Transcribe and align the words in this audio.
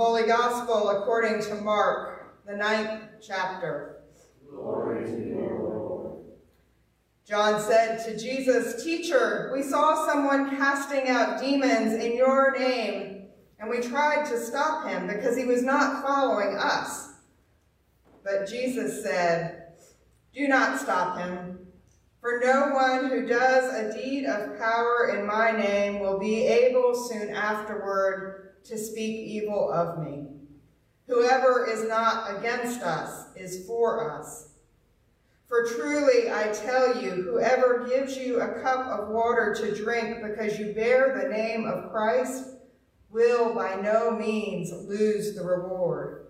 Holy 0.00 0.22
Gospel 0.22 0.88
according 0.88 1.42
to 1.42 1.56
Mark, 1.56 2.42
the 2.46 2.56
ninth 2.56 3.02
chapter. 3.20 3.96
Glory 4.48 5.04
to 5.04 5.10
you, 5.10 5.58
Lord. 5.60 6.20
John 7.28 7.60
said 7.60 8.02
to 8.06 8.18
Jesus, 8.18 8.82
Teacher, 8.82 9.50
we 9.54 9.62
saw 9.62 10.06
someone 10.06 10.56
casting 10.56 11.10
out 11.10 11.38
demons 11.38 12.02
in 12.02 12.16
your 12.16 12.58
name, 12.58 13.26
and 13.58 13.68
we 13.68 13.82
tried 13.82 14.24
to 14.30 14.40
stop 14.40 14.88
him 14.88 15.06
because 15.06 15.36
he 15.36 15.44
was 15.44 15.62
not 15.62 16.02
following 16.02 16.56
us. 16.56 17.10
But 18.24 18.48
Jesus 18.48 19.02
said, 19.02 19.74
Do 20.34 20.48
not 20.48 20.80
stop 20.80 21.18
him, 21.18 21.58
for 22.22 22.40
no 22.42 22.70
one 22.70 23.10
who 23.10 23.26
does 23.26 23.74
a 23.74 23.92
deed 23.92 24.24
of 24.24 24.58
power 24.58 25.14
in 25.14 25.26
my 25.26 25.50
name 25.50 26.00
will 26.00 26.18
be 26.18 26.46
able 26.46 26.94
soon 26.94 27.28
afterward 27.34 28.49
to 28.64 28.78
speak 28.78 29.26
evil 29.26 29.70
of 29.70 30.04
me. 30.04 30.26
Whoever 31.06 31.66
is 31.66 31.88
not 31.88 32.38
against 32.38 32.82
us 32.82 33.26
is 33.34 33.66
for 33.66 34.18
us. 34.18 34.50
For 35.48 35.66
truly 35.66 36.30
I 36.30 36.52
tell 36.52 37.02
you, 37.02 37.10
whoever 37.10 37.84
gives 37.88 38.16
you 38.16 38.40
a 38.40 38.62
cup 38.62 38.86
of 38.86 39.08
water 39.08 39.52
to 39.56 39.74
drink 39.74 40.22
because 40.22 40.60
you 40.60 40.72
bear 40.72 41.20
the 41.20 41.28
name 41.28 41.66
of 41.66 41.90
Christ 41.90 42.50
will 43.10 43.52
by 43.52 43.74
no 43.74 44.12
means 44.12 44.70
lose 44.86 45.34
the 45.34 45.42
reward. 45.42 46.28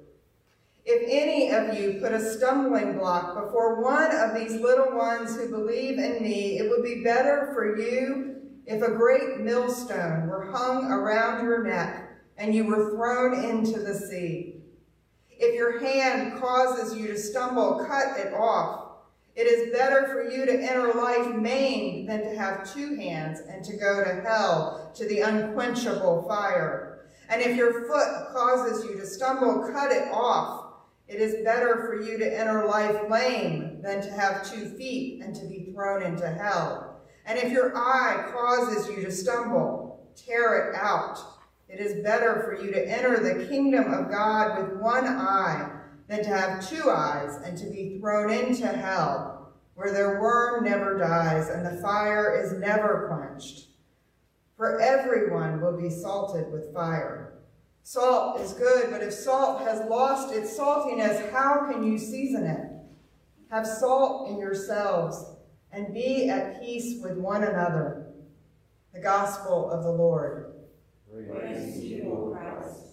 If 0.87 1.03
any 1.07 1.51
of 1.51 1.79
you 1.79 2.01
put 2.01 2.13
a 2.13 2.33
stumbling 2.35 2.97
block 2.97 3.35
before 3.35 3.83
one 3.83 4.11
of 4.17 4.35
these 4.35 4.59
little 4.59 4.97
ones 4.97 5.37
who 5.37 5.51
believe 5.51 5.99
in 5.99 6.23
me, 6.23 6.59
it 6.59 6.71
would 6.71 6.83
be 6.83 7.05
better 7.05 7.51
for 7.53 7.77
you 7.77 8.37
if 8.65 8.81
a 8.81 8.93
great 8.93 9.41
millstone 9.41 10.29
were 10.29 10.51
hung 10.51 10.91
around 10.91 11.45
your 11.45 11.63
neck 11.63 12.10
and 12.41 12.55
you 12.55 12.65
were 12.65 12.91
thrown 12.91 13.45
into 13.45 13.79
the 13.81 13.95
sea. 13.95 14.57
If 15.31 15.55
your 15.55 15.79
hand 15.79 16.41
causes 16.41 16.99
you 16.99 17.09
to 17.09 17.19
stumble, 17.19 17.85
cut 17.87 18.19
it 18.19 18.33
off. 18.33 18.87
It 19.37 19.43
is 19.43 19.73
better 19.77 20.07
for 20.07 20.29
you 20.29 20.47
to 20.47 20.53
enter 20.53 20.93
life 20.95 21.35
maimed 21.37 22.09
than 22.09 22.23
to 22.23 22.37
have 22.37 22.73
two 22.73 22.97
hands 22.97 23.41
and 23.41 23.63
to 23.65 23.77
go 23.77 24.03
to 24.03 24.23
hell, 24.23 24.91
to 24.97 25.07
the 25.07 25.21
unquenchable 25.21 26.27
fire. 26.27 27.07
And 27.29 27.43
if 27.43 27.57
your 27.57 27.85
foot 27.87 28.33
causes 28.33 28.85
you 28.85 28.97
to 28.97 29.07
stumble, 29.07 29.71
cut 29.73 29.93
it 29.93 30.09
off. 30.11 30.73
It 31.09 31.21
is 31.21 31.45
better 31.45 31.77
for 31.77 32.03
you 32.03 32.19
to 32.19 32.39
enter 32.39 32.67
life 32.67 33.09
lame 33.09 33.83
than 33.83 34.01
to 34.03 34.11
have 34.11 34.51
two 34.51 34.71
feet 34.77 35.23
and 35.23 35.35
to 35.37 35.45
be 35.47 35.73
thrown 35.73 36.03
into 36.03 36.29
hell. 36.29 37.03
And 37.27 37.39
if 37.39 37.53
your 37.53 37.77
eye 37.77 38.31
causes 38.33 38.89
you 38.89 39.05
to 39.05 39.13
stumble, 39.13 40.11
tear 40.17 40.71
it 40.71 40.75
out. 40.75 41.19
It 41.73 41.79
is 41.79 42.03
better 42.03 42.43
for 42.43 42.61
you 42.61 42.73
to 42.73 42.89
enter 42.89 43.21
the 43.21 43.47
kingdom 43.47 43.93
of 43.93 44.11
God 44.11 44.59
with 44.59 44.81
one 44.81 45.07
eye 45.07 45.71
than 46.09 46.25
to 46.25 46.29
have 46.29 46.69
two 46.69 46.91
eyes 46.91 47.39
and 47.45 47.57
to 47.59 47.71
be 47.71 47.99
thrown 48.01 48.31
into 48.31 48.67
hell, 48.67 49.53
where 49.75 49.93
their 49.93 50.21
worm 50.21 50.65
never 50.65 50.99
dies 50.99 51.49
and 51.49 51.65
the 51.65 51.81
fire 51.81 52.43
is 52.43 52.53
never 52.55 53.07
quenched. 53.09 53.69
For 54.57 54.81
everyone 54.81 55.61
will 55.61 55.81
be 55.81 55.91
salted 55.91 56.53
with 56.53 56.75
fire. 56.75 57.35
Salt 57.85 58.41
is 58.41 58.53
good, 58.53 58.91
but 58.91 59.03
if 59.03 59.13
salt 59.13 59.63
has 59.63 59.89
lost 59.89 60.35
its 60.35 60.59
saltiness, 60.59 61.31
how 61.31 61.71
can 61.71 61.85
you 61.85 61.99
season 61.99 62.45
it? 62.45 62.67
Have 63.51 63.67
salt 63.67 64.29
in 64.29 64.39
yourselves 64.39 65.25
and 65.73 65.95
be 65.95 66.29
at 66.29 66.61
peace 66.61 67.01
with 67.01 67.17
one 67.17 67.45
another. 67.45 68.09
The 68.93 69.01
Gospel 69.01 69.71
of 69.71 69.85
the 69.85 69.93
Lord. 69.93 70.60
Praise 71.13 71.81
to 71.81 71.87
you, 71.87 72.13
O 72.13 72.31
Christ. 72.31 72.87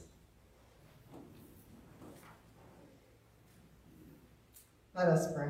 Let 4.96 5.08
us 5.08 5.32
pray. 5.36 5.50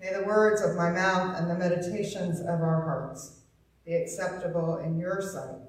May 0.00 0.12
the 0.12 0.24
words 0.24 0.60
of 0.60 0.74
my 0.74 0.90
mouth 0.90 1.38
and 1.38 1.48
the 1.48 1.54
meditations 1.54 2.40
of 2.40 2.60
our 2.60 2.82
hearts 2.82 3.42
be 3.86 3.94
acceptable 3.94 4.78
in 4.78 4.98
your 4.98 5.20
sight, 5.20 5.60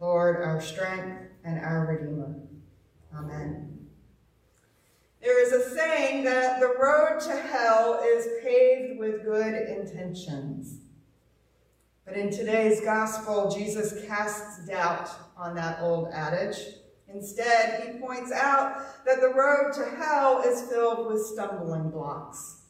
Lord, 0.00 0.36
our 0.42 0.60
strength 0.60 1.30
and 1.44 1.60
our 1.60 1.86
Redeemer. 1.86 2.34
Amen. 3.16 3.86
There 5.20 5.40
is 5.40 5.52
a 5.52 5.74
saying 5.76 6.24
that 6.24 6.58
the 6.58 6.74
road 6.80 7.20
to 7.20 7.36
hell 7.36 8.02
is 8.04 8.26
paved 8.42 8.98
with 8.98 9.22
good 9.22 9.54
intentions. 9.54 10.81
But 12.04 12.16
in 12.16 12.30
today's 12.30 12.80
gospel, 12.80 13.50
Jesus 13.50 14.04
casts 14.06 14.66
doubt 14.66 15.08
on 15.36 15.54
that 15.54 15.80
old 15.80 16.08
adage. 16.12 16.56
Instead, 17.08 17.82
he 17.82 17.98
points 18.00 18.32
out 18.32 19.04
that 19.04 19.20
the 19.20 19.28
road 19.28 19.72
to 19.74 19.84
hell 19.96 20.42
is 20.44 20.62
filled 20.70 21.06
with 21.06 21.24
stumbling 21.24 21.90
blocks. 21.90 22.62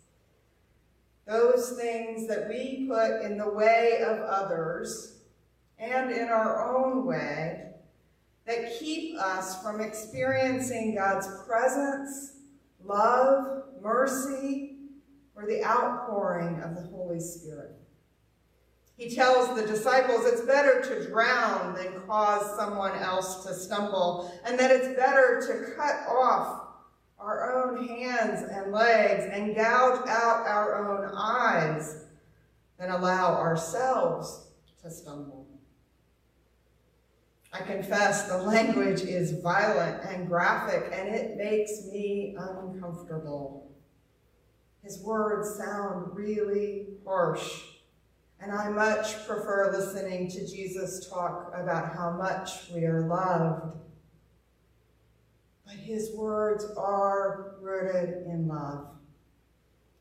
Those 1.26 1.78
things 1.80 2.26
that 2.28 2.48
we 2.48 2.86
put 2.88 3.22
in 3.22 3.38
the 3.38 3.48
way 3.48 4.02
of 4.04 4.18
others 4.20 5.20
and 5.78 6.10
in 6.10 6.28
our 6.28 6.76
own 6.76 7.06
way 7.06 7.70
that 8.46 8.78
keep 8.78 9.16
us 9.18 9.62
from 9.62 9.80
experiencing 9.80 10.96
God's 10.96 11.28
presence, 11.46 12.32
love, 12.84 13.62
mercy, 13.80 14.76
or 15.36 15.46
the 15.46 15.64
outpouring 15.64 16.60
of 16.60 16.74
the 16.74 16.82
Holy 16.82 17.20
Spirit. 17.20 17.76
He 19.02 19.12
tells 19.12 19.56
the 19.56 19.66
disciples 19.66 20.26
it's 20.26 20.42
better 20.42 20.80
to 20.80 21.08
drown 21.08 21.74
than 21.74 22.02
cause 22.06 22.56
someone 22.56 22.94
else 22.94 23.44
to 23.44 23.52
stumble, 23.52 24.32
and 24.44 24.56
that 24.60 24.70
it's 24.70 24.96
better 24.96 25.42
to 25.44 25.74
cut 25.74 26.06
off 26.08 26.68
our 27.18 27.52
own 27.52 27.88
hands 27.88 28.48
and 28.48 28.70
legs 28.70 29.24
and 29.32 29.56
gouge 29.56 30.06
out 30.06 30.46
our 30.46 31.02
own 31.02 31.10
eyes 31.16 32.04
than 32.78 32.90
allow 32.90 33.34
ourselves 33.34 34.46
to 34.84 34.88
stumble. 34.88 35.48
I 37.52 37.62
confess 37.62 38.28
the 38.28 38.38
language 38.38 39.00
is 39.00 39.40
violent 39.42 40.04
and 40.04 40.28
graphic, 40.28 40.92
and 40.92 41.12
it 41.12 41.36
makes 41.36 41.86
me 41.90 42.36
uncomfortable. 42.38 43.68
His 44.84 45.02
words 45.02 45.56
sound 45.56 46.14
really 46.16 46.86
harsh 47.04 47.71
and 48.42 48.50
I 48.50 48.68
much 48.68 49.24
prefer 49.26 49.70
listening 49.72 50.28
to 50.30 50.46
Jesus 50.46 51.08
talk 51.08 51.52
about 51.54 51.94
how 51.94 52.10
much 52.10 52.70
we 52.74 52.84
are 52.84 53.06
loved. 53.06 53.76
But 55.64 55.76
his 55.76 56.10
words 56.16 56.66
are 56.76 57.54
rooted 57.60 58.26
in 58.26 58.48
love. 58.48 58.88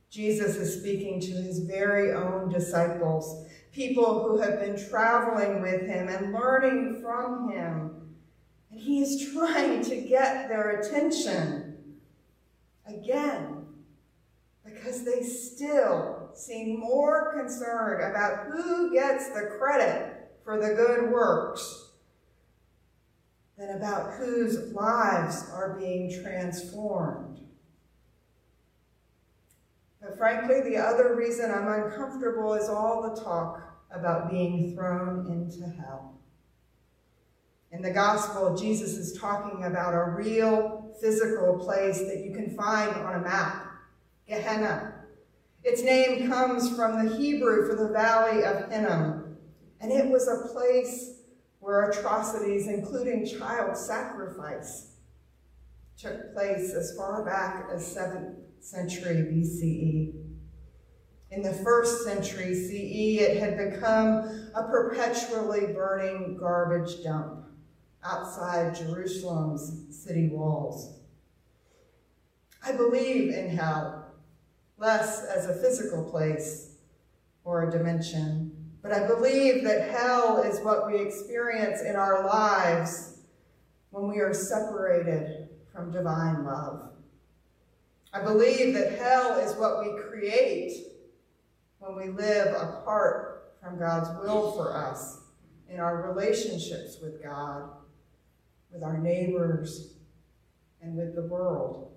Jesus 0.10 0.56
is 0.56 0.80
speaking 0.80 1.20
to 1.22 1.32
his 1.32 1.60
very 1.60 2.14
own 2.14 2.50
disciples, 2.50 3.48
people 3.72 4.24
who 4.24 4.42
have 4.42 4.60
been 4.60 4.76
traveling 4.90 5.62
with 5.62 5.84
him 5.84 6.08
and 6.10 6.34
learning 6.34 7.00
from 7.02 7.52
him. 7.52 8.16
And 8.72 8.80
he 8.80 9.02
is 9.02 9.32
trying 9.32 9.84
to 9.84 10.02
get 10.02 10.50
their 10.50 10.80
attention 10.80 11.78
again 12.88 13.51
because 14.82 15.04
they 15.04 15.22
still 15.22 16.30
seem 16.34 16.80
more 16.80 17.34
concerned 17.34 18.04
about 18.04 18.48
who 18.48 18.92
gets 18.92 19.30
the 19.30 19.56
credit 19.60 20.32
for 20.44 20.60
the 20.60 20.74
good 20.74 21.12
works 21.12 21.92
than 23.58 23.76
about 23.76 24.14
whose 24.14 24.74
lives 24.74 25.50
are 25.54 25.78
being 25.80 26.12
transformed. 26.24 27.42
But 30.02 30.18
frankly, 30.18 30.62
the 30.62 30.78
other 30.78 31.16
reason 31.16 31.52
I'm 31.52 31.68
uncomfortable 31.68 32.56
is 32.56 32.68
all 32.68 33.04
the 33.04 33.22
talk 33.22 33.62
about 33.92 34.32
being 34.32 34.74
thrown 34.74 35.28
into 35.28 35.70
hell. 35.70 36.20
In 37.72 37.84
the 37.84 37.92
gospel, 37.92 38.56
Jesus 38.58 38.94
is 38.94 39.20
talking 39.20 39.66
about 39.66 39.94
a 39.94 40.12
real 40.12 40.92
physical 41.00 41.60
place 41.60 42.00
that 42.00 42.24
you 42.26 42.34
can 42.34 42.56
find 42.56 42.96
on 42.96 43.16
a 43.16 43.24
map, 43.24 43.71
Gehenna, 44.32 44.94
its 45.62 45.84
name 45.84 46.30
comes 46.30 46.74
from 46.74 47.06
the 47.06 47.18
Hebrew 47.18 47.68
for 47.68 47.76
the 47.76 47.90
Valley 47.90 48.46
of 48.46 48.72
Hinnom, 48.72 49.36
and 49.82 49.92
it 49.92 50.08
was 50.08 50.26
a 50.30 50.48
place 50.54 51.16
where 51.60 51.90
atrocities, 51.90 52.68
including 52.68 53.26
child 53.26 53.76
sacrifice, 53.76 54.94
took 55.98 56.34
place 56.34 56.72
as 56.72 56.96
far 56.96 57.26
back 57.26 57.68
as 57.74 57.84
7th 57.94 58.36
century 58.62 59.16
BCE. 59.16 60.14
In 61.32 61.42
the 61.42 61.54
first 61.56 62.06
century 62.06 62.56
CE, 62.56 63.22
it 63.22 63.38
had 63.38 63.58
become 63.58 64.50
a 64.56 64.64
perpetually 64.64 65.74
burning 65.74 66.38
garbage 66.40 67.04
dump 67.04 67.48
outside 68.02 68.76
Jerusalem's 68.76 69.94
city 69.94 70.30
walls. 70.30 71.00
I 72.66 72.72
believe 72.72 73.34
in 73.34 73.50
hell 73.50 74.02
less 74.82 75.24
as 75.26 75.46
a 75.46 75.54
physical 75.54 76.04
place 76.04 76.74
or 77.44 77.68
a 77.68 77.72
dimension. 77.72 78.52
But 78.82 78.92
I 78.92 79.06
believe 79.06 79.64
that 79.64 79.92
hell 79.92 80.42
is 80.42 80.60
what 80.62 80.88
we 80.88 81.00
experience 81.00 81.82
in 81.82 81.96
our 81.96 82.26
lives 82.26 83.20
when 83.92 84.10
we 84.10 84.20
are 84.20 84.34
separated 84.34 85.50
from 85.72 85.92
divine 85.92 86.44
love. 86.44 86.90
I 88.12 88.24
believe 88.24 88.74
that 88.74 88.98
hell 88.98 89.38
is 89.38 89.56
what 89.56 89.82
we 89.82 90.02
create 90.02 90.74
when 91.78 91.96
we 91.96 92.10
live 92.10 92.48
apart 92.56 93.54
from 93.62 93.78
God's 93.78 94.10
will 94.20 94.52
for 94.54 94.76
us 94.76 95.20
in 95.70 95.80
our 95.80 96.12
relationships 96.12 96.98
with 97.02 97.24
God, 97.24 97.70
with 98.74 98.84
our 98.84 98.98
neighbors, 98.98 99.94
and 100.82 100.96
with 100.98 101.14
the 101.14 101.22
world. 101.22 101.91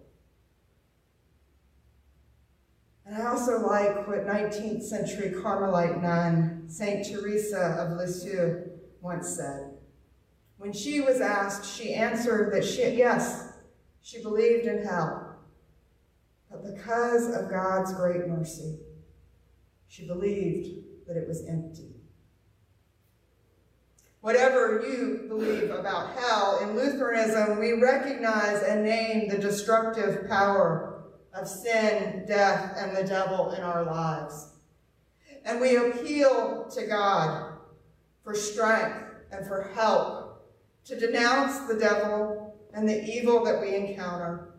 And 3.07 3.17
I 3.17 3.27
also 3.27 3.59
like 3.61 4.07
what 4.09 4.27
19th 4.27 4.83
century 4.83 5.35
Carmelite 5.43 6.03
nun 6.03 6.65
St. 6.69 7.07
Teresa 7.07 7.77
of 7.79 7.99
Lisieux 7.99 8.71
once 9.03 9.29
said. 9.29 9.75
When 10.57 10.73
she 10.73 11.01
was 11.01 11.21
asked, 11.21 11.71
she 11.71 11.93
answered 11.93 12.53
that 12.55 12.65
she, 12.65 12.89
yes, 12.91 13.53
she 14.01 14.23
believed 14.23 14.67
in 14.67 14.83
hell, 14.83 15.37
but 16.51 16.65
because 16.65 17.35
of 17.35 17.51
God's 17.51 17.93
great 17.93 18.27
mercy, 18.27 18.79
she 19.89 20.07
believed 20.07 20.85
that 21.07 21.17
it 21.17 21.29
was 21.29 21.47
empty. 21.47 21.91
Whatever 24.23 24.83
you 24.89 25.27
believe 25.29 25.71
about 25.71 26.17
hell, 26.17 26.61
in 26.63 26.75
Lutheranism, 26.75 27.59
we 27.59 27.75
recognize 27.75 28.63
and 28.63 28.83
name 28.83 29.29
the 29.29 29.37
destructive 29.37 30.27
power 30.27 31.04
of 31.35 31.49
sin, 31.49 32.25
death, 32.27 32.77
and 32.77 32.97
the 32.97 33.05
devil 33.05 33.51
in 33.53 33.63
our 33.63 33.85
lives. 33.85 34.53
And 35.45 35.61
we 35.61 35.77
appeal 35.77 36.69
to 36.75 36.87
God 36.87 37.59
for 38.23 38.35
strength 38.35 39.05
and 39.31 39.47
for 39.47 39.71
help 39.75 40.25
to 40.85 40.99
denounce 40.99 41.61
the 41.61 41.79
devil 41.79 42.57
and 42.73 42.89
the 42.89 43.05
evil 43.05 43.45
that 43.45 43.61
we 43.61 43.75
encounter 43.75 44.55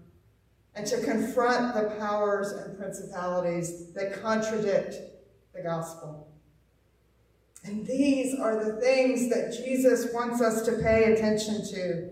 and 0.75 0.85
to 0.87 1.01
confront 1.01 1.73
the 1.73 1.95
powers 1.97 2.51
and 2.51 2.77
principalities 2.77 3.93
that 3.93 4.21
contradict 4.21 4.95
the 5.53 5.61
gospel. 5.61 6.27
And 7.63 7.85
these 7.85 8.37
are 8.37 8.63
the 8.63 8.79
things 8.79 9.29
that 9.29 9.55
Jesus 9.65 10.13
wants 10.13 10.41
us 10.41 10.63
to 10.63 10.73
pay 10.73 11.13
attention 11.13 11.65
to. 11.73 12.09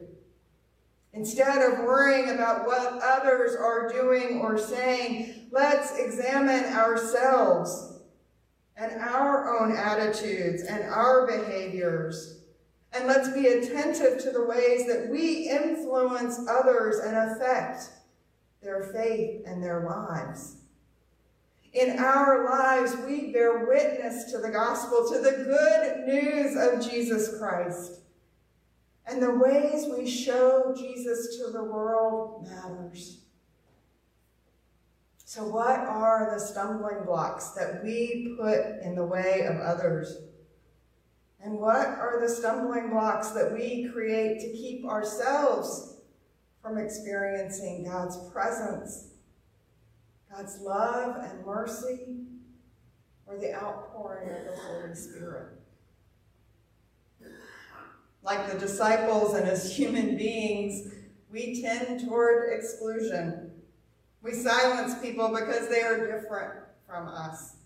Instead 1.13 1.61
of 1.61 1.79
worrying 1.79 2.31
about 2.31 2.65
what 2.65 2.99
others 3.03 3.55
are 3.55 3.87
doing 3.87 4.41
or 4.41 4.57
saying, 4.57 5.47
let's 5.51 5.97
examine 5.99 6.73
ourselves 6.73 7.99
and 8.75 8.99
our 8.99 9.59
own 9.59 9.75
attitudes 9.75 10.63
and 10.63 10.83
our 10.83 11.27
behaviors. 11.27 12.41
And 12.93 13.07
let's 13.07 13.29
be 13.29 13.47
attentive 13.47 14.21
to 14.23 14.31
the 14.31 14.43
ways 14.43 14.87
that 14.87 15.09
we 15.09 15.49
influence 15.49 16.39
others 16.49 16.99
and 16.99 17.15
affect 17.15 17.89
their 18.63 18.91
faith 18.93 19.43
and 19.45 19.63
their 19.63 19.81
lives. 19.81 20.57
In 21.73 21.97
our 21.97 22.45
lives, 22.45 22.95
we 23.05 23.31
bear 23.31 23.65
witness 23.65 24.31
to 24.31 24.37
the 24.37 24.49
gospel, 24.49 25.07
to 25.11 25.19
the 25.19 25.43
good 25.43 26.07
news 26.07 26.55
of 26.55 26.87
Jesus 26.87 27.37
Christ. 27.39 28.02
And 29.05 29.21
the 29.21 29.35
ways 29.37 29.85
we 29.85 30.09
show 30.09 30.73
Jesus 30.77 31.37
to 31.37 31.51
the 31.51 31.63
world 31.63 32.47
matters. 32.47 33.19
So 35.25 35.43
what 35.47 35.79
are 35.79 36.31
the 36.33 36.39
stumbling 36.39 37.05
blocks 37.05 37.49
that 37.51 37.83
we 37.83 38.35
put 38.39 38.81
in 38.81 38.95
the 38.95 39.05
way 39.05 39.45
of 39.45 39.57
others? 39.57 40.17
And 41.41 41.59
what 41.59 41.87
are 41.87 42.19
the 42.21 42.29
stumbling 42.29 42.91
blocks 42.91 43.31
that 43.31 43.51
we 43.51 43.89
create 43.91 44.39
to 44.39 44.51
keep 44.51 44.85
ourselves 44.85 45.97
from 46.61 46.77
experiencing 46.77 47.83
God's 47.83 48.17
presence 48.31 49.09
God's 50.35 50.59
love 50.61 51.17
and 51.23 51.45
mercy, 51.45 52.25
or 53.27 53.37
the 53.37 53.53
outpouring 53.53 54.29
of 54.29 54.45
the 54.45 54.61
Holy 54.61 54.95
Spirit. 54.95 55.59
Like 58.23 58.51
the 58.51 58.57
disciples 58.57 59.35
and 59.35 59.47
as 59.47 59.75
human 59.75 60.17
beings, 60.17 60.93
we 61.29 61.61
tend 61.61 61.99
toward 61.99 62.53
exclusion. 62.53 63.51
We 64.21 64.31
silence 64.31 64.95
people 65.01 65.29
because 65.29 65.67
they 65.67 65.81
are 65.81 66.07
different 66.07 66.53
from 66.87 67.09
us, 67.09 67.57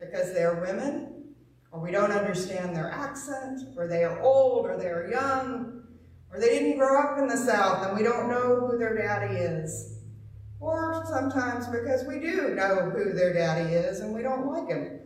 because 0.00 0.34
they 0.34 0.42
are 0.42 0.60
women, 0.60 1.34
or 1.70 1.80
we 1.80 1.92
don't 1.92 2.10
understand 2.10 2.74
their 2.74 2.90
accent, 2.90 3.60
or 3.76 3.86
they 3.86 4.02
are 4.02 4.20
old, 4.20 4.66
or 4.66 4.76
they 4.76 4.88
are 4.88 5.08
young, 5.08 5.84
or 6.34 6.40
they 6.40 6.48
didn't 6.48 6.78
grow 6.78 7.00
up 7.00 7.18
in 7.18 7.28
the 7.28 7.36
South 7.36 7.86
and 7.86 7.96
we 7.96 8.02
don't 8.02 8.28
know 8.28 8.66
who 8.66 8.76
their 8.76 8.96
daddy 8.96 9.36
is. 9.36 10.00
Or 10.58 11.04
sometimes 11.06 11.68
because 11.68 12.04
we 12.04 12.18
do 12.18 12.54
know 12.54 12.90
who 12.90 13.12
their 13.12 13.32
daddy 13.32 13.72
is 13.74 14.00
and 14.00 14.12
we 14.12 14.22
don't 14.22 14.46
like 14.46 14.68
him. 14.68 15.00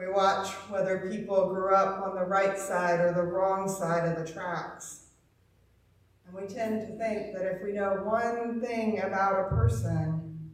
We 0.00 0.08
watch 0.08 0.48
whether 0.70 1.10
people 1.10 1.50
grew 1.50 1.74
up 1.74 2.00
on 2.00 2.14
the 2.14 2.24
right 2.24 2.58
side 2.58 3.00
or 3.00 3.12
the 3.12 3.22
wrong 3.22 3.68
side 3.68 4.08
of 4.08 4.16
the 4.16 4.32
tracks. 4.32 5.08
And 6.26 6.34
we 6.34 6.48
tend 6.48 6.80
to 6.80 6.96
think 6.96 7.34
that 7.34 7.44
if 7.44 7.62
we 7.62 7.72
know 7.72 8.00
one 8.02 8.62
thing 8.62 9.02
about 9.02 9.44
a 9.44 9.54
person, 9.54 10.52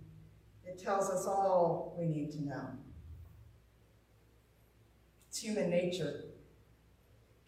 it 0.64 0.82
tells 0.82 1.08
us 1.10 1.26
all 1.26 1.94
we 1.96 2.06
need 2.06 2.32
to 2.32 2.43
know. 2.43 2.70
It's 5.28 5.38
human 5.38 5.70
nature. 5.70 6.25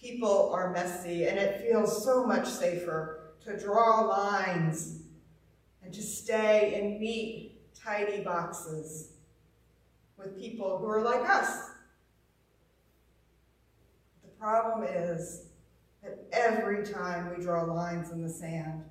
People 0.00 0.52
are 0.52 0.70
messy, 0.70 1.26
and 1.26 1.36
it 1.36 1.62
feels 1.62 2.04
so 2.04 2.24
much 2.24 2.46
safer 2.46 3.32
to 3.44 3.58
draw 3.58 4.02
lines 4.02 5.00
and 5.82 5.92
to 5.92 6.02
stay 6.02 6.80
in 6.80 7.00
neat, 7.00 7.74
tidy 7.74 8.22
boxes 8.22 9.14
with 10.16 10.38
people 10.38 10.78
who 10.78 10.86
are 10.86 11.02
like 11.02 11.28
us. 11.28 11.70
Problem 14.38 14.84
is 14.84 15.46
that 16.02 16.18
every 16.32 16.84
time 16.84 17.34
we 17.36 17.42
draw 17.42 17.64
lines 17.64 18.10
in 18.10 18.22
the 18.22 18.28
sand, 18.28 18.84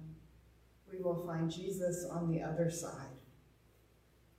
we 0.92 1.02
will 1.02 1.26
find 1.26 1.50
Jesus 1.50 2.06
on 2.12 2.30
the 2.30 2.42
other 2.42 2.70
side. 2.70 3.08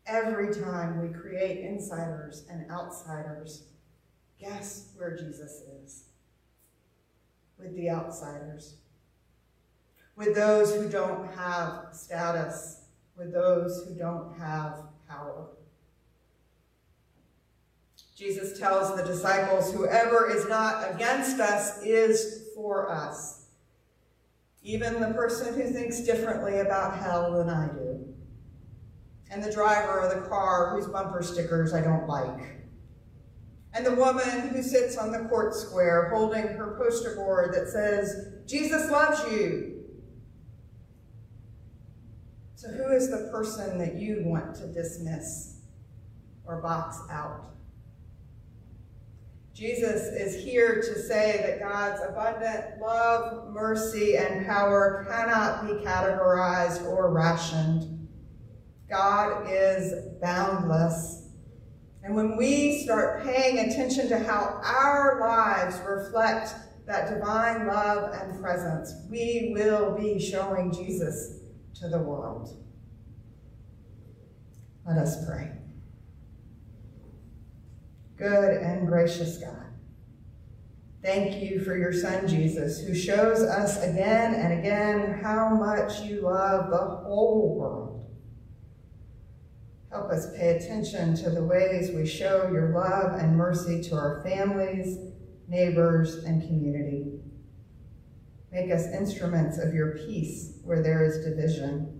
Every 0.07 0.55
time 0.55 1.01
we 1.03 1.09
create 1.09 1.65
insiders 1.65 2.45
and 2.51 2.71
outsiders, 2.71 3.65
guess 4.39 4.93
where 4.97 5.17
Jesus 5.17 5.63
is? 5.83 6.05
With 7.59 7.75
the 7.77 7.91
outsiders 7.91 8.77
with 10.19 10.35
those 10.35 10.75
who 10.75 10.89
don't 10.89 11.33
have 11.35 11.87
status, 11.93 12.83
with 13.17 13.33
those 13.33 13.87
who 13.87 13.95
don't 13.95 14.37
have 14.37 14.81
power. 15.09 15.47
Jesus 18.19 18.59
tells 18.59 18.97
the 18.97 19.05
disciples, 19.05 19.73
whoever 19.73 20.29
is 20.29 20.49
not 20.49 20.93
against 20.93 21.39
us 21.39 21.81
is 21.85 22.49
for 22.53 22.91
us. 22.91 23.47
Even 24.61 25.01
the 25.01 25.15
person 25.15 25.55
who 25.55 25.71
thinks 25.71 26.01
differently 26.01 26.59
about 26.59 26.99
hell 26.99 27.33
than 27.33 27.49
I 27.49 27.69
do. 27.69 28.13
And 29.31 29.43
the 29.43 29.53
driver 29.53 30.01
of 30.01 30.21
the 30.21 30.29
car 30.29 30.75
whose 30.75 30.89
bumper 30.89 31.23
stickers 31.23 31.73
I 31.73 31.81
don't 31.81 32.09
like. 32.09 32.57
And 33.73 33.87
the 33.87 33.95
woman 33.95 34.49
who 34.49 34.63
sits 34.63 34.97
on 34.97 35.13
the 35.13 35.29
court 35.29 35.55
square 35.55 36.11
holding 36.11 36.49
her 36.49 36.77
poster 36.77 37.15
board 37.15 37.55
that 37.55 37.69
says, 37.69 38.33
Jesus 38.47 38.91
loves 38.91 39.31
you, 39.31 39.85
so 42.57 42.69
who 42.71 42.89
is 42.89 43.09
the 43.09 43.31
person 43.31 43.79
that 43.79 43.95
you 43.95 44.23
want 44.25 44.57
to 44.57 44.67
dismiss 44.67 45.61
or 46.45 46.61
box 46.61 46.99
out? 47.09 47.58
Jesus 49.59 50.03
is 50.03 50.45
here 50.45 50.77
to 50.77 51.03
say 51.03 51.43
that 51.45 51.59
God's 51.59 52.01
abundant 52.09 52.81
love, 52.81 53.49
mercy, 53.49 54.17
and 54.17 54.47
power 54.47 55.05
cannot 55.11 55.67
be 55.67 55.85
categorized 55.85 56.87
or 56.87 57.13
rationed. 57.13 58.09
God 58.89 59.49
is 59.51 59.95
boundless. 60.23 61.31
And 62.05 62.15
when 62.15 62.37
we 62.37 62.85
start 62.85 63.25
paying 63.25 63.59
attention 63.59 64.09
to 64.11 64.21
how 64.21 64.61
our 64.63 65.19
lives 65.21 65.81
reflect 65.85 66.55
that 66.87 67.13
divine 67.13 67.67
love 67.67 68.13
and 68.15 68.41
presence, 68.41 68.95
we 69.11 69.51
will 69.57 69.99
be 69.99 70.21
showing 70.21 70.73
Jesus 70.73 71.41
to 71.81 71.89
the 71.89 71.99
world. 71.99 72.65
Let 74.87 74.99
us 74.99 75.27
pray. 75.27 75.58
Good 78.19 78.57
and 78.61 78.89
gracious 78.89 79.39
God, 79.39 79.67
thank 81.05 81.41
you 81.41 81.61
for 81.61 81.79
your 81.79 81.93
Son 81.93 82.27
Jesus, 82.27 82.81
who 82.81 82.93
shows 82.93 83.43
us 83.43 83.81
again 83.85 84.35
and 84.35 84.59
again 84.59 85.21
how 85.23 85.55
much 85.55 86.01
you 86.01 86.23
love 86.23 86.69
the 86.69 86.77
whole 86.77 87.57
world. 87.57 88.11
Help 89.93 90.11
us 90.11 90.37
pay 90.37 90.57
attention 90.57 91.15
to 91.15 91.31
the 91.31 91.45
ways 91.45 91.93
we 91.93 92.05
show 92.05 92.51
your 92.53 92.71
love 92.71 93.21
and 93.21 93.37
mercy 93.37 93.81
to 93.85 93.95
our 93.95 94.25
families, 94.25 94.99
neighbors, 95.47 96.25
and 96.25 96.43
community. 96.43 97.21
Make 98.51 98.73
us 98.73 98.87
instruments 98.87 99.59
of 99.59 99.73
your 99.73 99.97
peace 99.97 100.59
where 100.65 100.83
there 100.83 101.05
is 101.05 101.25
division. 101.25 101.98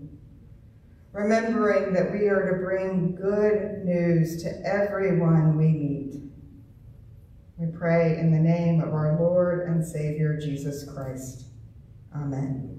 Remembering 1.11 1.93
that 1.93 2.11
we 2.11 2.27
are 2.27 2.51
to 2.51 2.63
bring 2.63 3.15
good 3.15 3.83
news 3.83 4.43
to 4.43 4.49
everyone 4.63 5.57
we 5.57 5.67
meet. 5.67 6.21
We 7.57 7.67
pray 7.75 8.17
in 8.19 8.31
the 8.31 8.39
name 8.39 8.79
of 8.79 8.93
our 8.93 9.17
Lord 9.19 9.67
and 9.67 9.85
Savior 9.85 10.39
Jesus 10.39 10.87
Christ. 10.89 11.45
Amen. 12.15 12.78